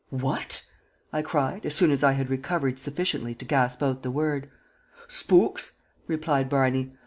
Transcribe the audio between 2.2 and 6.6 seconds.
recovered sufficiently to gasp out the word. "Shpooks," replied